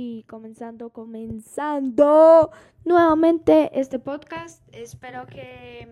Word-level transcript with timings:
y 0.00 0.22
comenzando, 0.28 0.90
comenzando 0.90 2.52
nuevamente 2.84 3.68
este 3.80 3.98
podcast. 3.98 4.62
Espero 4.72 5.26
que 5.26 5.88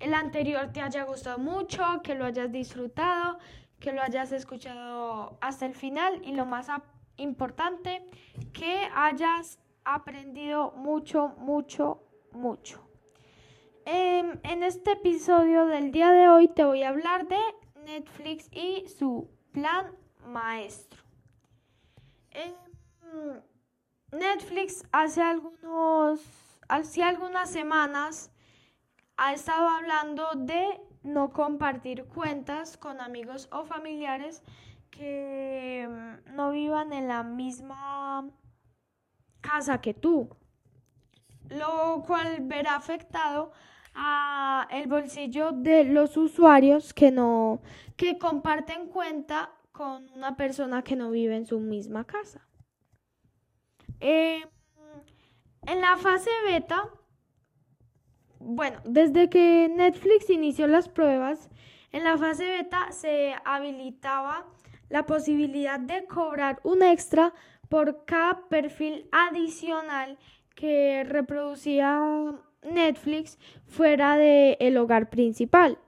el 0.00 0.14
anterior 0.14 0.72
te 0.72 0.80
haya 0.80 1.04
gustado 1.04 1.36
mucho, 1.36 1.82
que 2.02 2.14
lo 2.14 2.24
hayas 2.24 2.50
disfrutado, 2.50 3.38
que 3.78 3.92
lo 3.92 4.00
hayas 4.00 4.32
escuchado 4.32 5.36
hasta 5.42 5.66
el 5.66 5.74
final 5.74 6.22
y 6.24 6.34
lo 6.34 6.46
más 6.46 6.68
importante, 7.18 8.06
que 8.54 8.88
hayas 8.94 9.58
aprendido 9.84 10.72
mucho, 10.72 11.34
mucho, 11.36 12.02
mucho. 12.32 12.88
Em, 13.84 14.40
en 14.44 14.62
este 14.62 14.92
episodio 14.92 15.66
del 15.66 15.92
día 15.92 16.10
de 16.10 16.26
hoy 16.30 16.48
te 16.48 16.64
voy 16.64 16.84
a 16.84 16.88
hablar 16.88 17.28
de 17.28 17.42
Netflix 17.84 18.48
y 18.50 18.88
su 18.88 19.28
plan 19.52 19.94
maestro. 20.24 21.02
Em, 22.30 22.65
Netflix 24.12 24.84
hace 24.92 25.22
algunos, 25.22 26.20
hace 26.68 27.02
algunas 27.02 27.50
semanas 27.50 28.30
ha 29.16 29.32
estado 29.32 29.68
hablando 29.68 30.28
de 30.34 30.80
no 31.02 31.32
compartir 31.32 32.04
cuentas 32.04 32.76
con 32.76 33.00
amigos 33.00 33.48
o 33.52 33.64
familiares 33.64 34.42
que 34.90 35.82
em, 35.82 36.20
no 36.34 36.50
vivan 36.50 36.92
en 36.92 37.08
la 37.08 37.22
misma 37.22 38.28
casa 39.40 39.80
que 39.80 39.94
tú, 39.94 40.28
lo 41.48 42.02
cual 42.06 42.38
verá 42.42 42.76
afectado 42.76 43.52
a 43.94 44.66
el 44.70 44.88
bolsillo 44.88 45.52
de 45.52 45.84
los 45.84 46.16
usuarios 46.16 46.92
que 46.92 47.10
no 47.10 47.60
que 47.96 48.18
comparten 48.18 48.88
cuenta 48.88 49.50
con 49.72 50.08
una 50.14 50.36
persona 50.36 50.82
que 50.82 50.96
no 50.96 51.10
vive 51.10 51.36
en 51.36 51.46
su 51.46 51.60
misma 51.60 52.04
casa. 52.04 52.45
Em, 54.00 54.42
en 55.66 55.80
la 55.80 55.96
fase 55.96 56.30
beta, 56.46 56.88
bueno, 58.38 58.78
desde 58.84 59.28
que 59.28 59.68
Netflix 59.74 60.30
inició 60.30 60.66
las 60.66 60.88
pruebas, 60.88 61.50
en 61.92 62.04
la 62.04 62.16
fase 62.18 62.44
beta 62.44 62.92
se 62.92 63.34
habilitaba 63.44 64.46
la 64.88 65.06
posibilidad 65.06 65.80
de 65.80 66.04
cobrar 66.06 66.60
un 66.62 66.82
extra 66.82 67.32
por 67.68 68.04
cada 68.04 68.48
perfil 68.48 69.08
adicional 69.10 70.18
que 70.54 71.04
reproducía 71.04 72.00
Netflix 72.62 73.38
fuera 73.66 74.16
del 74.16 74.56
el 74.60 74.76
hogar 74.76 75.10
principal. 75.10 75.78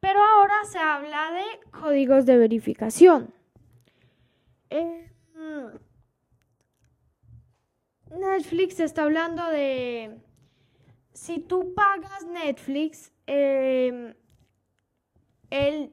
Pero 0.00 0.20
ahora 0.22 0.64
se 0.64 0.78
habla 0.78 1.30
de 1.32 1.78
códigos 1.78 2.26
de 2.26 2.38
verificación. 2.38 3.34
Em, 4.70 5.10
Netflix 8.10 8.80
está 8.80 9.04
hablando 9.04 9.46
de 9.48 10.20
si 11.12 11.38
tú 11.38 11.74
pagas 11.74 12.26
Netflix, 12.26 13.12
eh, 13.26 14.14
él 15.50 15.92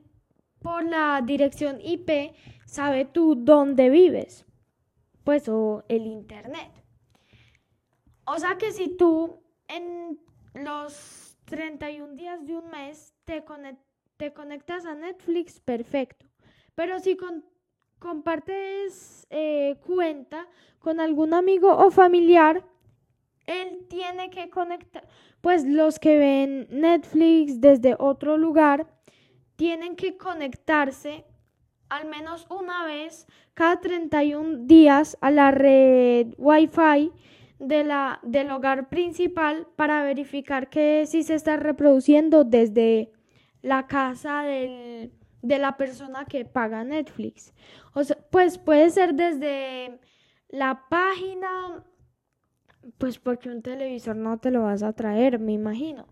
por 0.59 0.83
la 0.83 1.21
dirección 1.23 1.79
IP 1.81 2.35
sabe 2.65 3.05
tú 3.05 3.35
dónde 3.35 3.89
vives, 3.89 4.45
pues 5.23 5.47
o 5.47 5.83
el 5.87 6.05
internet. 6.05 6.71
O 8.25 8.37
sea 8.39 8.57
que 8.57 8.71
si 8.71 8.89
tú 8.97 9.41
en 9.67 10.19
los 10.53 11.37
31 11.45 12.15
días 12.15 12.45
de 12.45 12.55
un 12.57 12.69
mes 12.69 13.13
te, 13.23 13.43
te 14.17 14.33
conectas 14.33 14.85
a 14.85 14.95
Netflix, 14.95 15.59
perfecto. 15.59 16.25
Pero 16.75 16.99
si 16.99 17.15
compartes 17.99 19.27
eh, 19.29 19.77
cuenta 19.85 20.47
con 20.79 20.99
algún 20.99 21.33
amigo 21.33 21.75
o 21.75 21.91
familiar, 21.91 22.63
él 23.45 23.85
tiene 23.89 24.29
que 24.29 24.49
conectar, 24.49 25.07
pues 25.41 25.65
los 25.65 25.99
que 25.99 26.17
ven 26.17 26.67
Netflix 26.69 27.61
desde 27.61 27.95
otro 27.97 28.37
lugar, 28.37 28.87
tienen 29.55 29.95
que 29.95 30.17
conectarse 30.17 31.25
al 31.89 32.07
menos 32.07 32.45
una 32.49 32.85
vez 32.85 33.27
cada 33.53 33.79
31 33.79 34.65
días 34.65 35.17
a 35.21 35.31
la 35.31 35.51
red 35.51 36.33
Wi-Fi 36.37 37.11
de 37.59 37.83
la, 37.83 38.19
del 38.23 38.51
hogar 38.51 38.89
principal 38.89 39.67
para 39.75 40.03
verificar 40.03 40.69
que 40.69 41.05
si 41.07 41.23
se 41.23 41.35
está 41.35 41.57
reproduciendo 41.57 42.43
desde 42.43 43.11
la 43.61 43.87
casa 43.87 44.43
de 45.41 45.59
la 45.59 45.77
persona 45.77 46.25
que 46.25 46.45
paga 46.45 46.83
Netflix. 46.83 47.53
O 47.93 48.01
pues 48.31 48.57
puede 48.57 48.89
ser 48.89 49.13
desde 49.13 49.99
la 50.49 50.85
página, 50.89 51.85
pues 52.97 53.19
porque 53.19 53.49
un 53.49 53.61
televisor 53.61 54.15
no 54.15 54.37
te 54.39 54.51
lo 54.51 54.63
vas 54.63 54.83
a 54.83 54.93
traer, 54.93 55.39
me 55.39 55.53
imagino. 55.53 56.07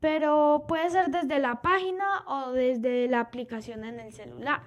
Pero 0.00 0.64
puede 0.68 0.90
ser 0.90 1.10
desde 1.10 1.38
la 1.38 1.62
página 1.62 2.24
o 2.26 2.52
desde 2.52 3.08
la 3.08 3.20
aplicación 3.20 3.84
en 3.84 4.00
el 4.00 4.12
celular. 4.12 4.62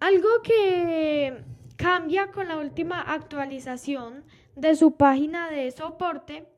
Algo 0.00 0.28
que 0.42 1.44
cambia 1.76 2.32
con 2.32 2.48
la 2.48 2.56
última 2.56 3.00
actualización 3.00 4.24
de 4.56 4.74
su 4.74 4.96
página 4.96 5.50
de 5.50 5.70
soporte 5.70 6.48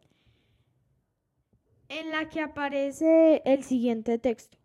en 1.88 2.10
la 2.10 2.28
que 2.28 2.40
aparece 2.40 3.42
el 3.44 3.64
siguiente 3.64 4.18
texto. 4.18 4.58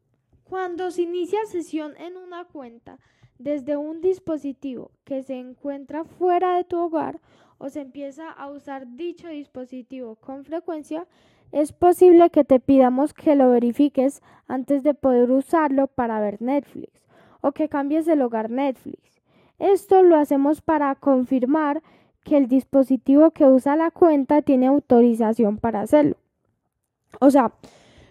Cuando 0.50 0.90
se 0.90 1.04
inicia 1.04 1.38
sesión 1.46 1.94
en 1.98 2.18
una 2.18 2.44
cuenta 2.44 2.98
desde 3.38 3.78
un 3.78 4.02
dispositivo 4.02 4.90
que 5.04 5.22
se 5.22 5.36
encuentra 5.36 6.04
fuera 6.04 6.58
de 6.58 6.64
tu 6.64 6.80
hogar 6.80 7.20
o 7.60 7.70
se 7.70 7.82
empieza 7.82 8.32
a 8.32 8.50
usar 8.50 8.96
dicho 8.96 9.28
dispositivo 9.28 10.16
con 10.16 10.44
frecuencia, 10.46 11.06
es 11.52 11.72
posible 11.72 12.32
que 12.32 12.44
te 12.44 12.60
pidamos 12.60 13.14
que 13.14 13.36
lo 13.36 13.52
verifiques 13.52 14.24
antes 14.48 14.82
de 14.82 14.96
poder 14.96 15.30
usarlo 15.30 15.86
para 15.86 16.20
ver 16.20 16.42
Netflix 16.42 17.06
o 17.42 17.52
que 17.52 17.70
cambies 17.70 18.08
el 18.08 18.24
hogar 18.24 18.50
Netflix. 18.50 19.22
Esto 19.60 20.02
lo 20.02 20.18
hacemos 20.18 20.62
para 20.62 20.96
confirmar 20.96 21.84
que 22.24 22.38
el 22.38 22.48
dispositivo 22.48 23.30
que 23.32 23.46
usa 23.46 23.76
la 23.76 23.92
cuenta 23.92 24.42
tiene 24.42 24.66
autorización 24.66 25.58
para 25.58 25.82
hacerlo. 25.82 26.18
O 27.20 27.30
sea, 27.30 27.54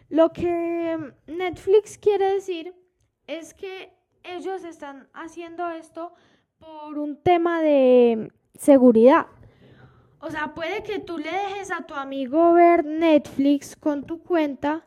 lo 0.08 0.32
que 0.32 1.14
Netflix 1.26 1.98
quiere 1.98 2.34
decir 2.34 2.74
es 3.26 3.54
que 3.54 3.92
ellos 4.22 4.64
están 4.64 5.08
haciendo 5.12 5.68
esto 5.70 6.12
por 6.58 6.98
un 6.98 7.22
tema 7.22 7.62
de 7.62 8.32
seguridad. 8.54 9.26
O 10.20 10.30
sea, 10.30 10.54
puede 10.54 10.82
que 10.82 10.98
tú 10.98 11.18
le 11.18 11.30
dejes 11.30 11.70
a 11.70 11.86
tu 11.86 11.94
amigo 11.94 12.52
ver 12.52 12.84
Netflix 12.84 13.76
con 13.76 14.04
tu 14.04 14.22
cuenta, 14.22 14.86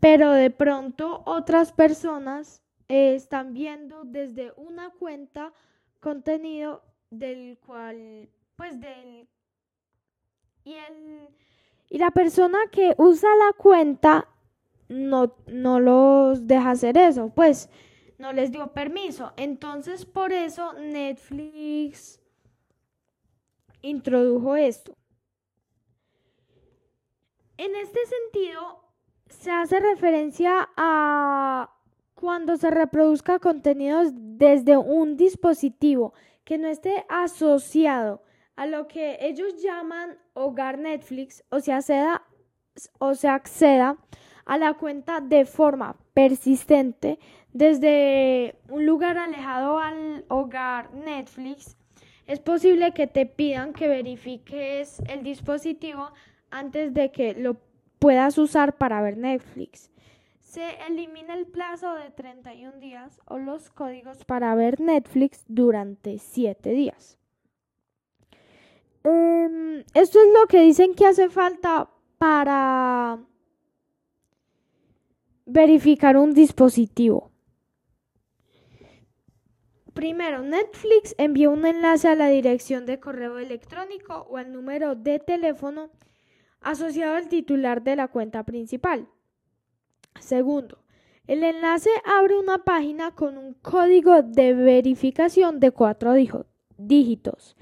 pero 0.00 0.32
de 0.32 0.50
pronto 0.50 1.22
otras 1.24 1.72
personas 1.72 2.62
están 2.88 3.54
viendo 3.54 4.04
desde 4.04 4.52
una 4.56 4.90
cuenta 4.90 5.52
contenido 6.00 6.82
del 7.10 7.58
cual 7.58 8.28
pues 8.56 8.80
del... 8.80 9.28
Y, 10.64 10.74
el, 10.74 11.28
y 11.88 11.98
la 11.98 12.10
persona 12.10 12.58
que 12.70 12.94
usa 12.98 13.30
la 13.46 13.54
cuenta 13.54 14.28
no, 14.88 15.34
no 15.46 15.80
los 15.80 16.46
deja 16.46 16.70
hacer 16.70 16.96
eso, 16.96 17.32
pues 17.34 17.68
no 18.18 18.32
les 18.32 18.50
dio 18.50 18.72
permiso. 18.72 19.32
Entonces 19.36 20.04
por 20.04 20.32
eso 20.32 20.72
Netflix 20.74 22.20
introdujo 23.82 24.56
esto. 24.56 24.94
En 27.56 27.74
este 27.74 28.00
sentido, 28.06 28.84
se 29.28 29.50
hace 29.50 29.80
referencia 29.80 30.68
a 30.76 31.74
cuando 32.14 32.56
se 32.56 32.70
reproduzca 32.70 33.38
contenidos 33.38 34.10
desde 34.12 34.76
un 34.76 35.16
dispositivo 35.16 36.14
que 36.44 36.58
no 36.58 36.68
esté 36.68 37.04
asociado 37.08 38.22
a 38.56 38.66
lo 38.66 38.88
que 38.88 39.18
ellos 39.20 39.62
llaman 39.62 40.18
hogar 40.34 40.78
Netflix 40.78 41.44
o 41.50 41.60
se 41.60 41.72
acceda, 41.72 42.24
o 42.98 43.14
se 43.14 43.28
acceda 43.28 43.96
a 44.48 44.56
la 44.56 44.74
cuenta 44.74 45.20
de 45.20 45.44
forma 45.44 45.94
persistente 46.14 47.18
desde 47.52 48.56
un 48.70 48.86
lugar 48.86 49.18
alejado 49.18 49.78
al 49.78 50.24
hogar 50.28 50.92
Netflix, 50.94 51.76
es 52.26 52.40
posible 52.40 52.92
que 52.92 53.06
te 53.06 53.26
pidan 53.26 53.74
que 53.74 53.88
verifiques 53.88 55.00
el 55.06 55.22
dispositivo 55.22 56.10
antes 56.50 56.94
de 56.94 57.12
que 57.12 57.34
lo 57.34 57.58
puedas 57.98 58.38
usar 58.38 58.78
para 58.78 59.02
ver 59.02 59.18
Netflix. 59.18 59.90
Se 60.40 60.64
elimina 60.88 61.34
el 61.34 61.46
plazo 61.46 61.94
de 61.94 62.10
31 62.10 62.78
días 62.80 63.20
o 63.26 63.38
los 63.38 63.68
códigos 63.68 64.24
para 64.24 64.54
ver 64.54 64.80
Netflix 64.80 65.44
durante 65.46 66.18
7 66.18 66.70
días. 66.70 67.18
Em, 69.04 69.84
esto 69.92 70.18
es 70.18 70.32
lo 70.40 70.46
que 70.48 70.62
dicen 70.62 70.94
que 70.94 71.06
hace 71.06 71.28
falta 71.28 71.90
para 72.16 73.18
verificar 75.48 76.16
un 76.16 76.34
dispositivo. 76.34 77.30
Primero, 79.94 80.42
Netflix 80.42 81.14
envía 81.18 81.50
un 81.50 81.66
enlace 81.66 82.06
a 82.06 82.14
la 82.14 82.28
dirección 82.28 82.86
de 82.86 83.00
correo 83.00 83.38
electrónico 83.38 84.26
o 84.30 84.36
al 84.36 84.52
número 84.52 84.94
de 84.94 85.18
teléfono 85.18 85.90
asociado 86.60 87.16
al 87.16 87.28
titular 87.28 87.82
de 87.82 87.96
la 87.96 88.08
cuenta 88.08 88.44
principal. 88.44 89.08
Segundo, 90.20 90.84
el 91.26 91.42
enlace 91.42 91.90
abre 92.04 92.38
una 92.38 92.58
página 92.58 93.14
con 93.14 93.38
un 93.38 93.54
código 93.54 94.22
de 94.22 94.54
verificación 94.54 95.60
de 95.60 95.70
cuatro 95.70 96.12
dígitos. 96.76 97.56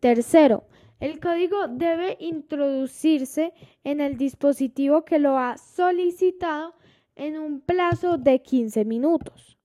Tercero, 0.00 0.64
el 1.00 1.18
código 1.18 1.66
debe 1.68 2.16
introducirse 2.20 3.52
en 3.84 4.00
el 4.00 4.16
dispositivo 4.16 5.04
que 5.04 5.18
lo 5.18 5.36
ha 5.36 5.58
solicitado 5.58 6.74
en 7.16 7.38
un 7.38 7.60
plazo 7.60 8.18
de 8.18 8.42
15 8.42 8.84
minutos. 8.84 9.58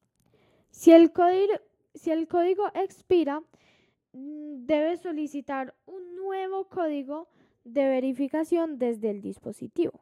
Si 0.71 0.91
el 0.91 1.11
código, 1.11 2.65
expira, 2.73 3.41
mm, 4.13 4.65
debe 4.65 4.97
solicitar 4.97 5.73
un 5.85 6.15
nuevo 6.15 6.67
código 6.69 7.27
de 7.63 7.87
verificación 7.87 8.77
desde 8.77 9.09
el 9.09 9.21
dispositivo. 9.21 10.01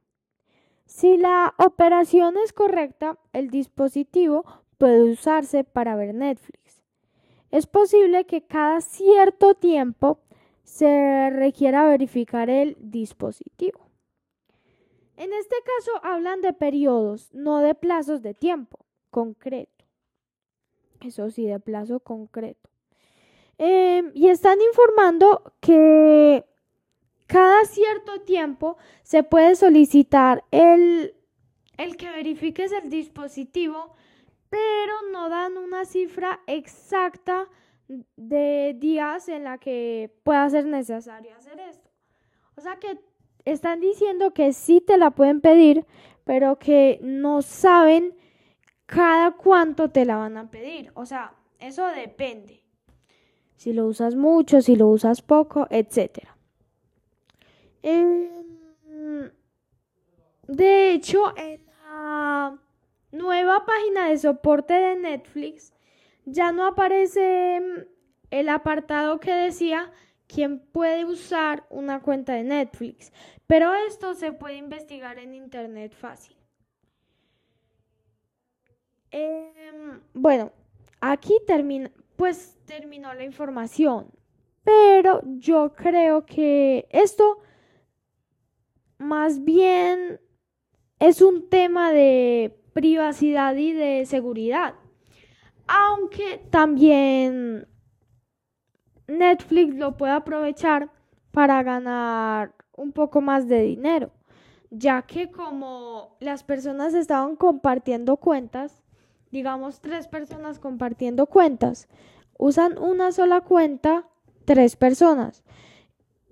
Si 0.86 1.18
la 1.18 1.56
operación 1.58 2.36
es 2.38 2.54
correcta, 2.54 3.18
el 3.34 3.50
dispositivo 3.50 4.46
puede 4.78 5.04
usarse 5.12 5.64
para 5.64 5.96
ver 5.96 6.14
Netflix. 6.14 6.84
Es 7.52 7.68
posible 7.68 8.26
que 8.26 8.42
cada 8.42 8.82
cierto 8.82 9.56
tiempo 9.56 10.20
se 10.64 11.30
requiera 11.30 11.86
verificar 11.86 12.50
el 12.50 12.76
dispositivo. 12.80 13.85
En 15.18 15.34
este 15.34 15.56
caso 15.64 16.06
hablan 16.06 16.42
de 16.42 16.54
periodos, 16.54 17.34
no 17.34 17.60
de 17.60 17.76
plazos 17.76 18.22
de 18.22 18.34
tiempo 18.34 18.86
concreto. 19.10 19.86
Eso 21.02 21.30
sí, 21.30 21.46
de 21.46 21.60
plazo 21.60 22.00
concreto. 22.00 22.70
Em, 23.58 24.12
y 24.14 24.28
están 24.28 24.60
informando 24.62 25.54
que 25.62 26.44
cada 27.28 27.64
cierto 27.66 28.22
tiempo 28.22 28.78
se 29.04 29.24
puede 29.24 29.56
solicitar 29.56 30.44
el, 30.52 31.16
el 31.78 31.96
que 31.96 32.10
verifiques 32.10 32.72
el 32.74 32.90
dispositivo, 32.90 33.96
pero 34.50 34.94
no 35.12 35.30
dan 35.30 35.58
una 35.58 35.86
cifra 35.86 36.42
exacta 36.48 37.48
de 37.88 38.76
días 38.78 39.30
en 39.30 39.44
la 39.44 39.58
que 39.58 40.14
pueda 40.24 40.50
ser 40.50 40.66
necesario 40.66 41.36
hacer 41.36 41.60
esto. 41.60 41.90
O 42.58 42.62
sea 42.62 42.78
que 42.78 43.00
están 43.46 43.80
diciendo 43.80 44.34
que 44.34 44.54
sí 44.54 44.82
te 44.82 44.98
la 44.98 45.12
pueden 45.12 45.40
pedir, 45.40 45.86
pero 46.24 46.58
que 46.58 47.00
no 47.02 47.42
saben 47.42 48.16
cada 48.86 49.32
cuánto 49.32 49.90
te 49.90 50.06
la 50.06 50.18
van 50.18 50.38
a 50.38 50.50
pedir. 50.50 50.92
O 50.96 51.06
sea, 51.06 51.34
eso 51.60 51.88
depende. 51.88 52.64
Si 53.56 53.72
lo 53.72 53.88
usas 53.88 54.16
mucho, 54.16 54.62
si 54.62 54.76
lo 54.76 54.88
usas 54.88 55.22
poco, 55.22 55.68
etc. 55.70 56.28
Em, 57.82 58.28
de 60.48 60.92
hecho, 60.92 61.36
en 61.38 61.66
la 61.66 62.60
nueva 63.12 63.66
página 63.66 64.10
de 64.10 64.18
soporte 64.18 64.74
de 64.74 64.96
Netflix, 64.96 65.74
ya 66.26 66.52
no 66.52 66.66
aparece 66.66 67.62
mm, 67.62 67.82
el 68.32 68.50
apartado 68.50 69.20
que 69.20 69.32
decía 69.32 69.92
quién 70.28 70.60
puede 70.60 71.06
usar 71.06 71.66
una 71.70 72.02
cuenta 72.02 72.34
de 72.34 72.44
Netflix, 72.44 73.12
pero 73.48 73.74
esto 73.88 74.14
se 74.16 74.32
puede 74.32 74.58
investigar 74.58 75.20
en 75.20 75.34
internet 75.34 75.94
fácil. 75.94 76.36
Em, 79.12 80.02
bueno, 80.14 80.52
aquí 81.00 81.38
termina, 81.48 81.92
pues 82.16 82.58
terminó 82.66 83.14
la 83.14 83.24
información, 83.24 84.12
pero 84.64 85.22
yo 85.38 85.74
creo 85.74 86.26
que 86.26 86.88
esto 86.90 87.40
más 88.98 89.44
bien 89.44 90.20
es 91.00 91.22
un 91.22 91.50
tema 91.50 91.92
de 91.92 92.60
privacidad 92.74 93.56
y 93.56 93.74
de 93.74 94.06
seguridad. 94.06 94.76
Aunque 95.68 96.40
también 96.50 97.68
Netflix 99.08 99.76
lo 99.76 99.98
puede 99.98 100.14
aprovechar 100.14 100.90
para 101.32 101.64
ganar 101.64 102.54
un 102.76 102.92
poco 102.92 103.22
más 103.22 103.48
de 103.48 103.62
dinero, 103.62 104.12
ya 104.70 105.02
que 105.04 105.32
como 105.32 106.18
las 106.20 106.44
personas 106.44 106.94
estaban 106.94 107.36
compartiendo 107.36 108.18
cuentas, 108.18 108.84
digamos 109.32 109.82
tres 109.82 110.08
personas 110.08 110.60
compartiendo 110.60 111.28
cuentas, 111.28 111.88
usan 112.38 112.78
una 112.78 113.12
sola 113.12 113.42
cuenta 113.42 114.08
tres 114.46 114.76
personas. 114.76 115.44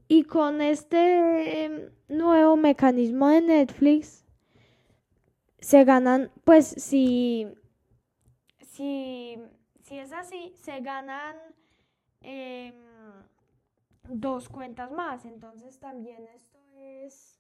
Y 0.08 0.24
con 0.24 0.62
este 0.62 1.92
nuevo 2.08 2.56
mecanismo 2.56 3.30
de 3.30 3.42
Netflix 3.42 4.26
se 5.60 5.86
ganan, 5.86 6.30
pues 6.44 6.68
si 6.68 7.48
si, 8.74 9.38
es 9.92 10.12
así, 10.12 10.54
se 10.56 10.80
ganan 10.82 11.36
em, 12.24 12.74
dos 14.10 14.50
cuentas 14.50 14.92
más. 14.92 15.26
Entonces 15.26 15.80
también 15.80 16.28
esto 16.36 16.60
es, 16.76 17.40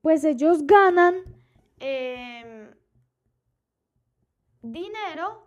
pues 0.00 0.24
ellos 0.24 0.66
ganan 0.66 1.16
em, 1.80 2.70
dinero 4.62 5.42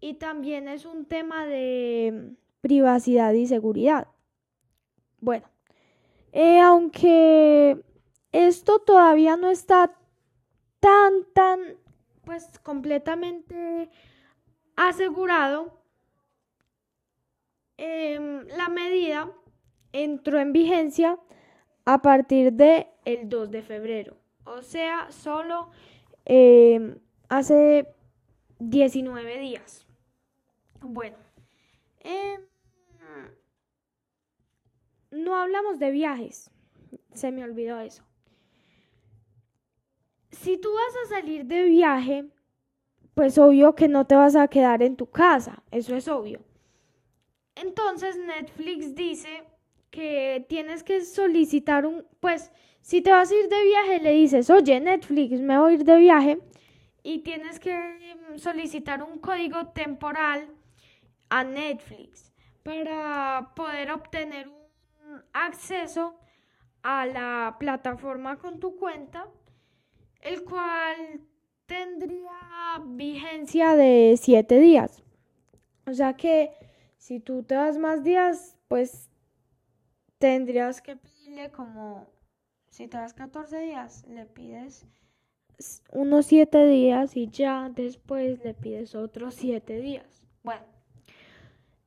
y 0.00 0.14
también 0.14 0.68
es 0.68 0.84
un 0.86 1.04
tema 1.04 1.46
de 1.46 2.34
privacidad 2.60 3.32
y 3.32 3.46
seguridad. 3.46 4.08
Bueno, 5.20 5.46
eh, 6.32 6.60
aunque 6.60 7.82
esto 8.32 8.78
todavía 8.78 9.36
no 9.36 9.50
está 9.50 9.92
tan, 10.78 11.24
tan 11.34 11.60
pues 12.24 12.58
completamente 12.60 13.90
asegurado, 14.76 15.79
em, 17.80 18.46
la 18.56 18.68
medida 18.68 19.32
entró 19.92 20.38
en 20.38 20.52
vigencia 20.52 21.18
a 21.84 22.02
partir 22.02 22.52
de 22.52 22.86
el 23.04 23.28
2 23.28 23.50
de 23.50 23.62
febrero, 23.62 24.16
o 24.44 24.62
sea, 24.62 25.10
solo 25.10 25.70
em, 26.24 26.98
hace 27.28 27.88
19 28.58 29.38
días. 29.38 29.86
Bueno, 30.80 31.16
em, 32.00 32.40
no 35.10 35.36
hablamos 35.36 35.78
de 35.78 35.90
viajes, 35.90 36.50
se 37.12 37.32
me 37.32 37.42
olvidó 37.42 37.80
eso 37.80 38.04
si 40.32 40.56
tú 40.56 40.68
vas 40.72 41.04
a 41.04 41.20
salir 41.20 41.44
de 41.44 41.64
viaje, 41.64 42.24
pues 43.14 43.38
obvio 43.38 43.74
que 43.74 43.88
no 43.88 44.06
te 44.06 44.14
vas 44.14 44.36
a 44.36 44.48
quedar 44.48 44.82
en 44.82 44.96
tu 44.96 45.06
casa, 45.06 45.62
eso 45.70 45.94
es 45.94 46.08
obvio. 46.08 46.40
Entonces 47.62 48.16
Netflix 48.16 48.94
dice 48.94 49.44
que 49.90 50.44
tienes 50.48 50.82
que 50.82 51.04
solicitar 51.04 51.84
un, 51.86 52.06
pues 52.20 52.50
si 52.80 53.02
te 53.02 53.10
vas 53.10 53.30
a 53.30 53.34
ir 53.34 53.48
de 53.48 53.64
viaje 53.64 54.00
le 54.00 54.12
dices, 54.12 54.48
oye 54.50 54.80
Netflix, 54.80 55.40
me 55.40 55.58
voy 55.58 55.72
a 55.72 55.74
ir 55.74 55.84
de 55.84 55.96
viaje 55.96 56.38
y 57.02 57.18
tienes 57.18 57.58
que 57.58 57.74
mm, 57.74 58.38
solicitar 58.38 59.02
un 59.02 59.18
código 59.18 59.68
temporal 59.68 60.48
a 61.28 61.44
Netflix 61.44 62.32
para 62.62 63.52
poder 63.54 63.90
obtener 63.90 64.48
un 64.48 65.22
acceso 65.32 66.18
a 66.82 67.06
la 67.06 67.56
plataforma 67.58 68.36
con 68.36 68.58
tu 68.58 68.76
cuenta 68.76 69.26
el 70.22 70.44
cual 70.44 71.20
tendría 71.66 72.80
vigencia 72.84 73.74
de 73.74 74.18
siete 74.20 74.58
días. 74.58 75.02
O 75.86 75.94
sea 75.94 76.14
que 76.14 76.50
si 77.00 77.18
tú 77.18 77.42
te 77.42 77.54
das 77.54 77.78
más 77.78 78.04
días, 78.04 78.58
pues 78.68 79.08
tendrías 80.18 80.82
que 80.82 80.96
pedirle 80.96 81.50
como, 81.50 82.06
si 82.68 82.88
te 82.88 82.98
das 82.98 83.14
14 83.14 83.58
días, 83.58 84.06
le 84.06 84.26
pides 84.26 84.86
unos 85.92 86.26
7 86.26 86.66
días 86.66 87.16
y 87.16 87.28
ya 87.28 87.70
después 87.74 88.44
le 88.44 88.52
pides 88.52 88.94
otros 88.94 89.34
7 89.34 89.80
días. 89.80 90.22
Bueno, 90.42 90.64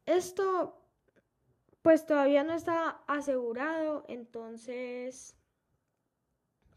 esto 0.08 0.80
pues 1.84 2.08
todavía 2.08 2.44
no 2.44 2.54
está 2.54 3.04
asegurado, 3.06 4.06
entonces 4.08 5.36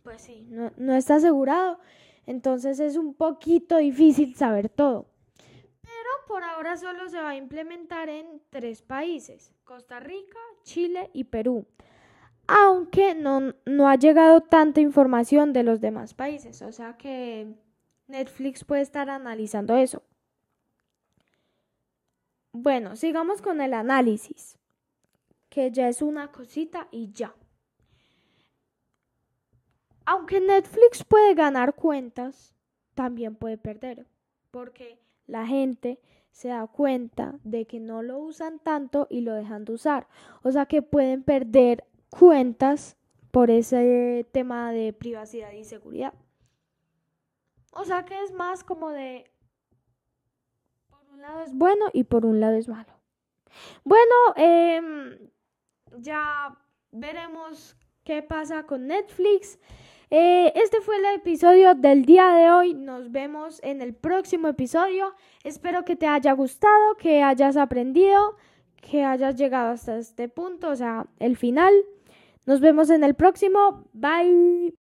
pues 0.02 0.21
sí, 0.21 0.47
no, 0.50 0.95
está 0.95 1.16
asegurado. 1.16 1.78
Entonces 2.26 2.81
es 2.81 2.97
un 2.97 3.14
poquito 3.14 3.78
difícil 3.78 4.35
saber 4.35 4.69
todo. 4.69 5.07
Por 6.26 6.42
ahora 6.42 6.76
solo 6.76 7.09
se 7.09 7.21
va 7.21 7.30
a 7.30 7.37
implementar 7.37 8.09
en 8.09 8.42
tres 8.50 8.83
países, 8.83 9.52
Costa 9.64 10.00
Rica, 10.00 10.38
Chile 10.62 11.11
y 11.12 11.25
Perú. 11.25 11.66
Aunque 12.49 13.14
no, 13.14 13.54
no 13.64 13.88
ha 13.88 13.97
llegado 13.97 14.40
tanta 14.40 14.80
información 14.80 15.52
de 15.52 15.62
los 15.62 15.80
demás 15.80 16.14
países. 16.14 16.62
O 16.62 16.73
sea 16.73 16.97
que 16.97 17.54
Netflix 18.09 18.64
puede 18.64 18.83
estar 18.83 19.09
analizando 19.11 19.76
eso. 19.76 20.02
Bueno, 22.52 22.97
sigamos 22.97 23.42
con 23.42 23.61
el 23.61 23.75
análisis, 23.75 24.59
que 25.49 25.71
ya 25.71 25.88
es 25.88 26.02
una 26.02 26.33
cosita 26.33 26.88
y 26.90 27.12
ya. 27.12 27.35
Aunque 30.06 30.40
Netflix 30.40 31.04
puede 31.04 31.35
ganar 31.35 31.75
cuentas, 31.75 32.54
también 32.95 33.37
puede 33.37 33.59
perder, 33.59 34.06
porque 34.57 34.99
la 35.27 35.47
gente 35.47 36.01
se 36.31 36.49
da 36.49 36.67
cuenta 36.67 37.39
de 37.45 37.67
que 37.67 37.79
no 37.79 38.03
lo 38.03 38.19
usan 38.19 38.59
tanto 38.59 39.07
y 39.11 39.21
lo 39.21 39.35
dejan 39.35 39.67
de 39.67 39.75
usar. 39.75 40.09
O 40.43 40.51
sea 40.51 40.65
que 40.65 40.81
pueden 40.81 41.23
perder 41.25 41.85
cuentas 42.09 42.97
por 43.31 43.51
ese 43.51 44.27
tema 44.33 44.73
de 44.73 44.95
privacidad 44.95 45.53
y 45.53 45.65
seguridad. 45.65 46.15
O 47.71 47.85
sea 47.85 48.07
que 48.07 48.19
es 48.23 48.33
más 48.33 48.65
como 48.65 48.93
de, 48.93 49.31
por 50.89 51.05
un 51.13 51.21
lado 51.21 51.43
es 51.43 51.53
bueno 51.53 51.91
y 51.93 52.05
por 52.05 52.25
un 52.25 52.41
lado 52.41 52.57
es 52.57 52.67
malo. 52.67 52.95
Bueno, 53.85 54.15
eh, 54.37 55.31
ya 55.99 56.57
veremos 56.93 57.77
qué 58.07 58.23
pasa 58.23 58.63
con 58.63 58.87
Netflix. 58.87 59.59
Eh, 60.11 60.53
este 60.55 60.81
fue 60.81 60.97
el 60.97 61.17
episodio 61.17 61.75
del 61.75 62.05
día 62.05 62.29
de 62.29 62.51
hoy. 62.51 62.73
Nos 62.73 63.11
vemos 63.11 63.61
en 63.65 63.83
el 63.83 63.95
próximo 63.95 64.49
episodio. 64.49 65.13
Espero 65.43 65.85
que 65.85 65.97
te 65.97 66.07
haya 66.07 66.33
gustado, 66.33 66.97
que 66.97 67.23
hayas 67.23 67.57
aprendido, 67.57 68.37
que 68.81 69.05
hayas 69.05 69.35
llegado 69.35 69.73
hasta 69.73 69.99
este 69.99 70.29
punto, 70.29 70.71
o 70.71 70.77
sea, 70.77 71.07
el 71.19 71.37
final. 71.37 71.75
Nos 72.47 72.61
vemos 72.61 72.91
en 72.91 73.03
el 73.03 73.15
próximo. 73.15 73.85
Bye. 73.93 74.86